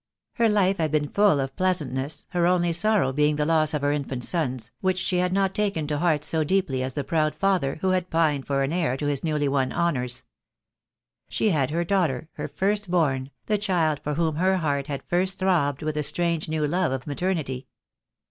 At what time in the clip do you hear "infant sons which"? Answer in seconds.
3.91-4.97